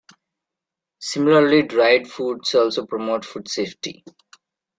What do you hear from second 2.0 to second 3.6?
foods also promote food